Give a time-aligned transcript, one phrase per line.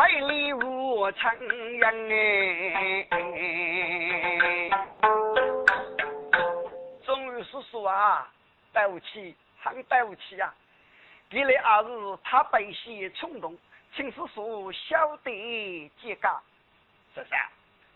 [0.00, 3.06] 百里无常人哎，
[7.04, 8.26] 终于叔叔啊，
[8.72, 10.54] 对不起，很对不起啊！
[11.28, 13.54] 原来二日他被些冲动，
[13.94, 16.40] 请叔叔晓得解家。
[17.14, 17.36] 是噻，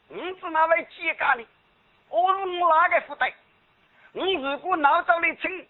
[0.08, 1.46] 你是哪位解家呢？
[2.10, 3.24] 我是我哪个负责？
[4.12, 5.66] 你如果闹走了请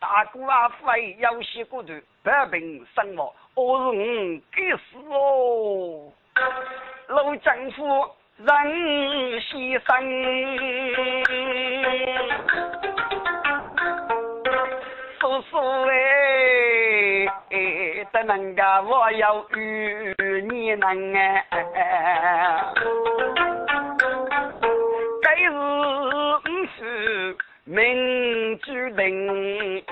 [0.00, 1.92] 大姑啊，会有些孤独，
[2.24, 6.12] 百病生活，我是我该死哦。
[7.08, 7.80] 老丈夫
[8.36, 8.46] 人
[9.40, 9.90] 牺牲，
[15.18, 15.56] 叔叔
[17.48, 17.54] 哎，
[18.12, 20.14] 得能个我要与
[20.50, 21.46] 你能哎。
[27.68, 29.84] 命注定，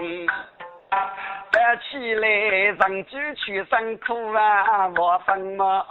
[1.91, 5.85] 起来人就去辛苦啊，我分嘛。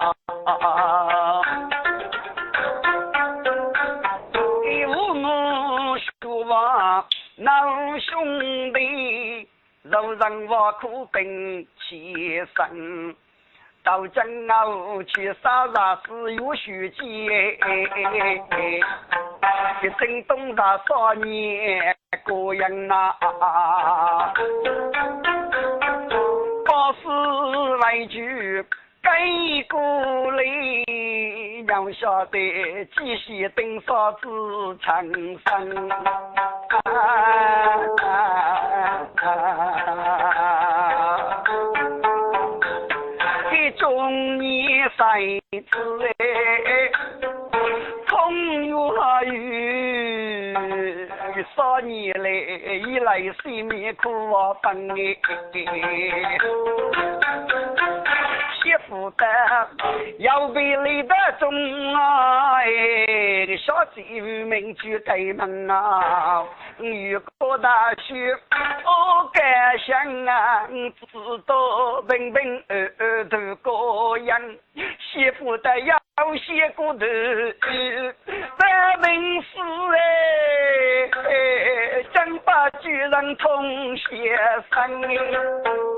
[4.64, 7.06] 给父母说话，
[7.38, 7.48] 老
[8.00, 9.48] 兄弟，
[9.84, 13.16] 若让我苦病起身。
[13.84, 17.26] 到江澳去杀杀是有血迹，
[19.82, 21.94] 一生东杀少年
[22.26, 23.14] 过人呐，
[26.94, 27.08] 八十
[27.78, 28.64] 来句
[29.02, 29.80] 给过
[30.32, 30.44] 来，
[31.68, 32.38] 让晓得
[32.98, 35.90] 继续登上子长生。
[43.78, 45.20] 中年三
[45.72, 46.13] 子
[53.04, 54.96] 来心面苦啊分哎。
[58.84, 59.26] 媳妇的
[60.20, 61.50] 要被累得重
[61.94, 62.56] 啊！
[62.58, 62.66] 哎，
[63.58, 64.02] 小姐
[64.46, 66.44] 们就开门啊！
[66.80, 68.36] 遇过大雪，
[68.84, 71.06] 我敢想啊，知
[71.46, 74.40] 道平平安安度过样。
[75.00, 75.98] 媳妇的要
[76.36, 77.06] 写过头，
[78.58, 79.60] 咱们是
[81.30, 84.38] 哎，真把巨人同写
[84.72, 85.93] 生。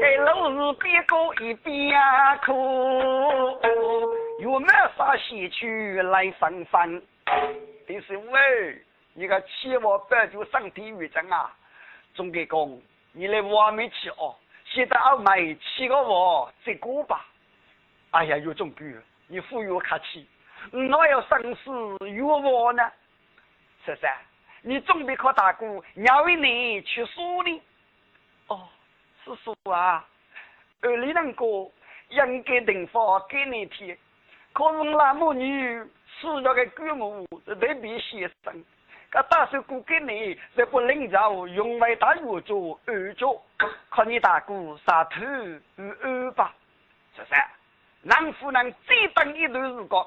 [0.00, 2.00] 给老是边过一边
[2.44, 3.58] 哭，
[4.40, 7.02] 又没啥兴趣来翻翻。
[7.86, 8.40] 第十五哎，
[9.14, 11.50] 你个七我八九上体育证啊，
[12.14, 12.78] 总给讲
[13.12, 17.26] 你来我没去哦，现在俺买七个我再过吧。
[18.10, 20.26] 哎呀，有种句，你忽悠客气，
[20.72, 21.70] 哪有生死
[22.10, 22.82] 有我呢？
[23.84, 24.14] 是噻，
[24.62, 27.62] 你准备考大姑，鸟为你去说呢？
[28.48, 28.68] 哦，
[29.24, 30.04] 是说啊，
[30.82, 31.44] 二里人哥
[32.08, 33.96] 应该订房给你听，
[34.52, 35.82] 可是那母女
[36.20, 38.64] 需要个姑母特别先生，
[39.10, 43.34] 他打算过给你，这不领着用为大月做二脚，
[43.90, 45.20] 看你大哥杀头
[45.76, 46.54] 与二吧，
[47.16, 47.50] 是噻，
[48.02, 50.06] 男夫人再等一段时光，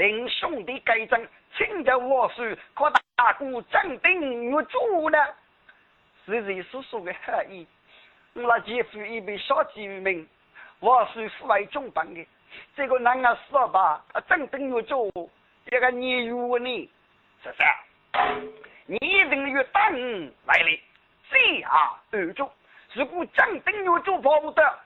[0.00, 2.98] 等兄弟改正，请教我说可大。
[3.20, 5.18] 大姑正定玉主呢，
[6.24, 7.66] 是谁所说的含义？
[8.32, 10.26] 我那姐夫一杯小鸡名，
[10.78, 12.26] 我叔是父爱中办的。
[12.74, 15.30] 这个男儿说吧，正定玉主，
[15.66, 16.90] 这个你有你，
[17.42, 17.66] 是噻？
[18.86, 20.80] 你一定要等来了，
[21.30, 22.50] 这啊二主，
[22.94, 24.78] 如果正定玉主不得，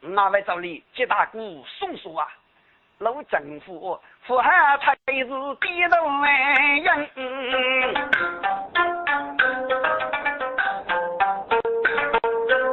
[0.00, 2.26] 那来找你接大姑送书啊？
[2.98, 5.24] 老政府，富汉才是
[5.60, 7.08] 低头万人，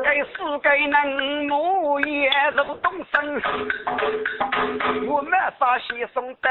[0.01, 3.41] 该是该能木也如东升，
[5.09, 6.49] 我们啥西送的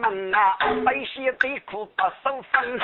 [0.00, 2.78] 门啊，百姓最苦不受分，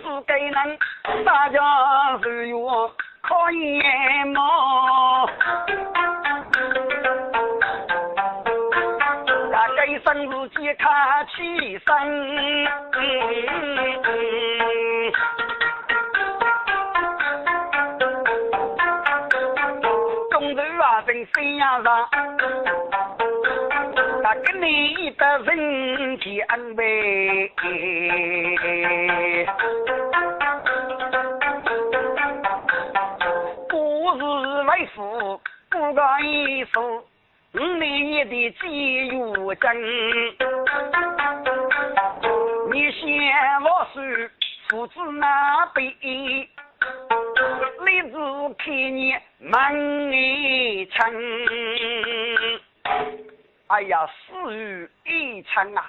[0.00, 0.78] 是该能
[1.22, 2.56] 大家日月
[3.20, 5.28] 可眼毛。
[10.78, 11.86] 他起身。
[20.30, 21.34] 东头啊，人山
[21.82, 22.08] 上，
[24.22, 27.52] 他、啊、你的人体安慰。
[33.68, 33.74] 不
[34.18, 34.20] 是
[34.64, 35.40] 为父，
[35.70, 36.70] 不干一事。
[37.62, 38.66] 五年的机
[39.06, 39.10] 遇
[39.60, 39.82] 真。
[42.72, 43.06] 你嫌
[43.62, 44.28] 我是
[44.68, 45.84] 父子难背，
[47.84, 48.16] 立志
[48.58, 51.14] 看你门一城。
[53.68, 55.88] 哎呀，死于一场啊！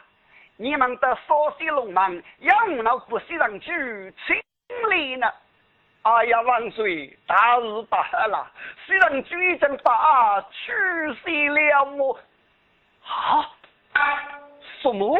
[0.57, 4.39] 你们的少西龙门，养老不西上去，清
[4.91, 5.27] 理呢？
[6.03, 7.17] 哎呀，万岁！
[7.25, 8.45] 大事不好了，
[8.85, 10.73] 西上举正把去
[11.23, 12.19] 世了么？
[13.07, 13.49] 啊？
[14.81, 15.17] 什么？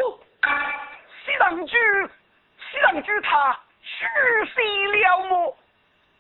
[1.26, 1.78] 西上举，
[2.70, 4.06] 西上举他去
[4.46, 5.58] 世了么？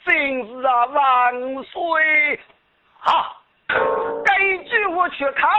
[0.05, 2.39] 真是啊，万岁！
[3.01, 3.35] 啊！
[4.23, 5.49] 该句我去看。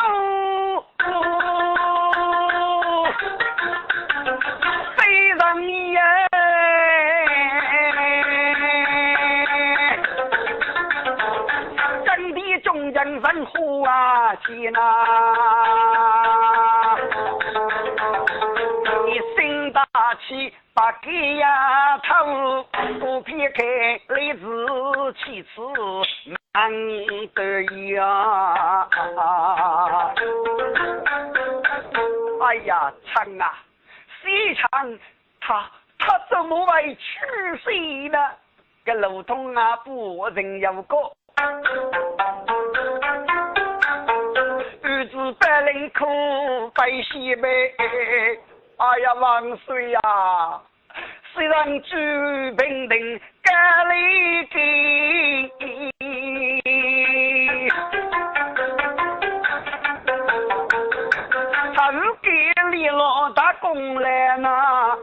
[4.97, 5.94] 非常你，
[13.20, 14.81] 人虎啊，天呐！
[19.06, 19.84] 你心大
[20.26, 22.64] 气，把给呀头
[22.99, 23.62] 不撇开，
[24.08, 25.49] 来自其次
[26.52, 26.70] 难
[27.34, 27.62] 得
[27.94, 28.88] 呀！
[32.43, 33.55] 哎呀，唱啊！
[34.22, 34.99] 西厂，
[35.40, 37.00] 他他怎么会去
[37.62, 37.70] 世
[38.08, 38.19] 呢？
[38.84, 40.96] 个路通啊，不人有个，
[45.32, 46.05] 百灵苦
[46.75, 47.75] 百喜悲
[48.76, 50.00] 哎呀万岁呀
[51.32, 51.97] 虽然主
[52.56, 53.50] 平定格
[53.91, 55.91] 里地忆
[61.77, 62.31] 很给
[62.70, 64.99] 力老大功来啊。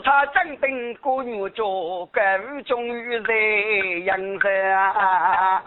[0.00, 1.64] 他正定过牛角，
[2.12, 5.62] 该无终于在人生啊！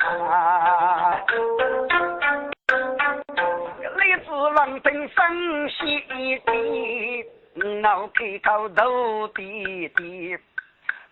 [3.96, 10.38] 来自王登生西边，脑壳高头低低，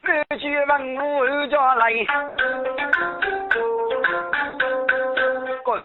[0.03, 1.91] 我去问我家来。
[5.63, 5.83] 滚！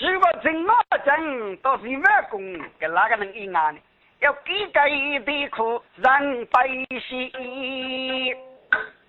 [0.00, 0.74] 如果真我
[1.04, 2.40] 真，倒是外公
[2.78, 3.76] 给哪个能一眼呢？
[4.20, 7.30] 要给个地苦人百姓。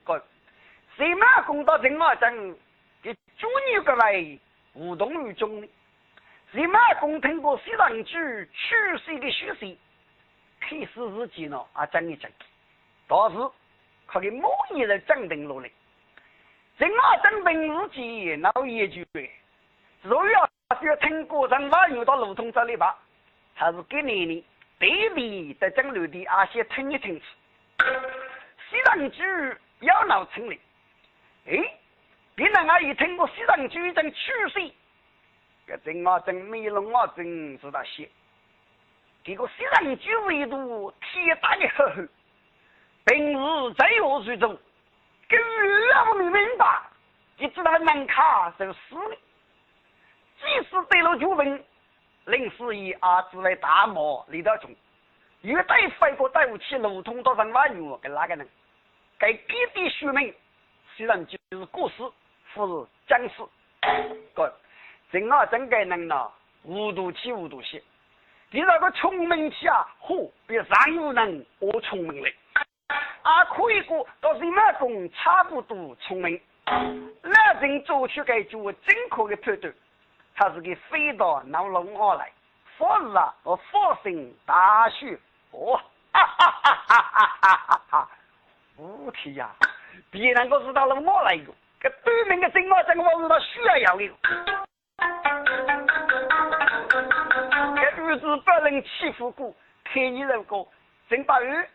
[0.04, 0.24] 个
[0.96, 2.58] 谁外公到真我真，
[3.02, 4.40] 给主牛个位
[4.74, 5.70] 无动于衷呢？
[6.54, 9.78] 谁外公通过西藏区取水的学习，
[10.60, 12.32] 开始自己呢啊整一整，
[13.08, 13.38] 但是
[14.06, 15.70] 可给某一人整定落来，
[16.78, 19.04] 真我真凭自己脑研究，
[20.02, 20.50] 若要。
[20.80, 22.98] 需要通过人马运到路通这里吧，
[23.54, 24.46] 还是给你呢？
[24.82, 27.26] 对比的整流的阿些听一听去。
[28.68, 29.22] 西藏区
[29.82, 30.60] 要闹成立，
[31.46, 31.78] 哎，
[32.34, 34.74] 别人阿一听过西藏区正取水，
[35.68, 37.24] 这真啊真没弄啊真
[37.60, 38.10] 是那些。
[39.24, 42.08] 这个西藏区维度铁大的呵呵，
[43.06, 44.58] 平时在何水中，
[45.30, 46.82] 跟越不明白，
[47.38, 49.16] 你知道门卡是死的。
[50.40, 51.64] 即使得了九分，
[52.26, 54.70] 临时以阿只为大漠李道中，
[55.42, 58.48] 又带飞过带武器路通到人马院给哪个人？
[59.18, 60.34] 该给的书名
[60.96, 61.96] 虽然就是故事，
[62.54, 63.44] 或是讲史。
[64.36, 64.54] 个
[65.12, 66.30] 真啊真该能呐，
[66.64, 67.82] 无毒起无毒些。
[68.52, 72.36] 你那个聪明起啊，嚯，比上有人我聪明嘞。
[73.24, 76.40] 啊，可以过，倒是马公差不多聪明。
[77.22, 79.74] 那人做出该就正确的判断。
[80.36, 82.32] 他是给飞到闹龙而来，
[82.78, 85.20] 佛日，我佛心大许，
[85.52, 85.80] 哦，
[86.12, 88.10] 哈哈哈哈哈哈哈哈！
[88.78, 89.52] 无题呀，
[90.10, 94.12] 别人都知道了我来个，这对面的真我真我知道需要要的。
[97.76, 100.66] 这日子不能欺负过，看你这个
[101.08, 101.70] 真八月，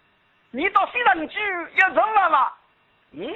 [0.50, 1.38] 你到西藏去
[1.76, 2.52] 要走了吗？
[3.12, 3.32] 嗯，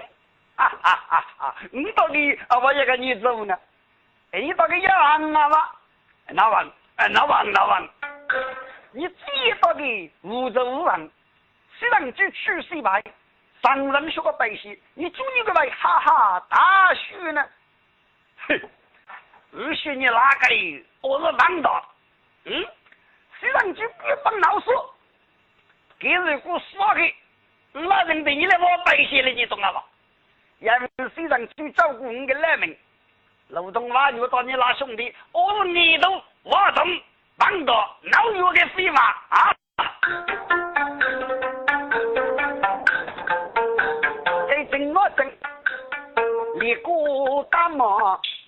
[0.57, 1.55] 哈哈哈哈！
[1.71, 3.57] 你到底啊，我一个女子呢。
[4.33, 5.57] 哎，你到底要按哪嘛？
[6.29, 6.73] 老王？
[6.97, 7.53] 哎，哪王？
[7.53, 7.89] 老王？
[8.93, 9.15] 你知
[9.61, 11.11] 道的五十五万，
[11.79, 13.03] 虽然就去失败，
[13.63, 17.45] 上人学个本事，你终于个来哈哈大学呢。
[18.47, 18.61] 哼，
[19.53, 20.87] 二十你哪个的？
[21.01, 21.85] 我是浪大，
[22.45, 22.65] 嗯？
[23.41, 24.71] 虽然就别帮老输，
[25.99, 27.15] 给是我耍的，
[27.73, 29.31] 那能得你来我白戏了？
[29.31, 29.85] 你懂了吧？
[30.61, 32.77] 让为人然照顾你的烂命。
[33.51, 36.11] 路东挖鱼到你那兄弟，我你都
[36.45, 36.85] 挖东
[37.37, 39.53] 帮到老鱼给飞嘛啊！
[44.71, 45.27] 正我正，
[46.61, 47.85] 立过大马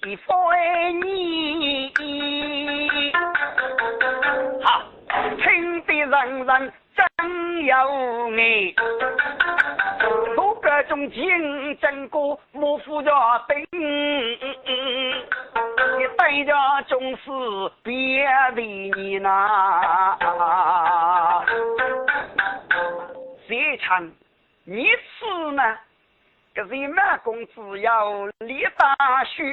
[0.06, 0.35] 一分
[1.00, 1.92] 你，
[4.62, 4.82] 好，
[5.42, 7.75] 请的人人真有
[8.37, 8.75] 爱，
[10.37, 13.11] 我各种竞争过，莫负着
[13.49, 13.66] 兵。
[16.32, 17.30] 你对着总是
[17.82, 18.24] 别
[18.54, 20.16] 的你呐，
[23.46, 24.10] 谁唱？
[24.64, 25.62] 你吃呢？
[26.54, 29.52] 这人满公子要立大须，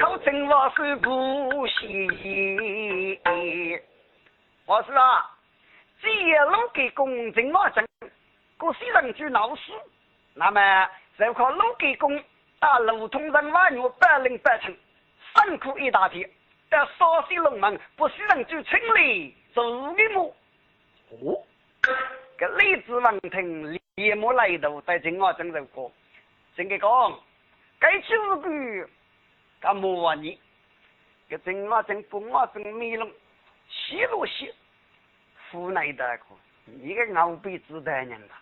[0.00, 3.20] 口称我是不行。
[4.64, 5.30] 我说啊，
[6.00, 6.08] 这
[6.46, 7.86] 路给公正我正，
[8.56, 9.70] 过西人去闹事，
[10.34, 12.18] 那么就靠路给公。
[12.62, 14.72] 打路通人瓦牛百灵百成，
[15.34, 16.30] 辛苦一大片。
[16.70, 20.36] 但少西龙门不是人就清理，做的么？
[21.10, 21.42] 哦，
[22.38, 25.90] 个李子王庭立马来到，在正我正这过。
[26.54, 27.18] 正个讲，
[27.80, 28.88] 该就是个，
[29.60, 30.38] 他模拟。
[31.28, 33.10] 这正我正不我正迷龙，
[33.68, 34.54] 西路西，
[35.50, 38.40] 湖南的个，一个牛鼻子的人吧？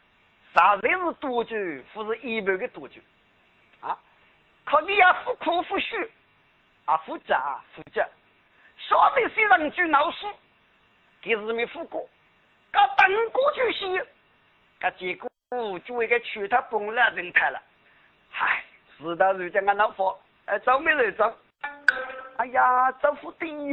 [0.55, 1.57] 啥人是多久？
[1.95, 3.01] 不是一百个多久？
[4.65, 6.11] 可你要付苦付虚，
[6.85, 7.35] 啊，负责
[7.75, 8.07] 负责，
[8.77, 10.27] 说的是人去闹事，
[11.21, 12.09] 给是没付过，
[12.71, 14.07] 搞等过去些，
[14.81, 15.29] 搞结果
[15.81, 17.61] 就一个去他崩了人台了，
[18.31, 18.63] 嗨，
[18.97, 21.37] 事到如今俺老佛，哎，走没人走，
[22.37, 23.73] 哎呀，这副地狱，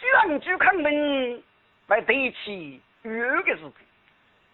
[0.00, 1.42] 虽然就看门，
[1.88, 3.10] 来对起有
[3.42, 3.72] 个事情，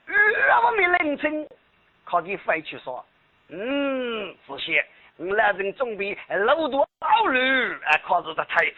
[0.06, 1.48] 有我没认清，
[2.04, 3.04] 可你回去说。
[3.54, 4.82] 嗯，这些
[5.16, 7.38] 我来人准备路途好路，
[7.84, 8.76] 哎，靠着的台词。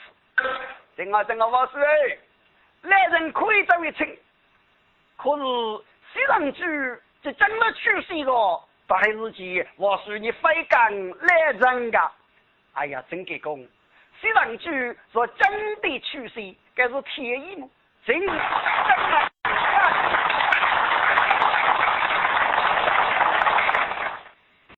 [0.97, 1.81] 正啊正啊，我说，
[2.83, 4.05] 来人可以走一程，
[5.17, 5.43] 可是
[6.13, 6.63] 西上去
[7.23, 8.33] 就怎么去是一个
[8.89, 12.13] 大日记，我说你非干来人噶。
[12.73, 13.65] 哎呀，真给公，
[14.21, 17.69] 西上去说真的去世，该是天意吗？
[18.05, 19.31] 真真啊！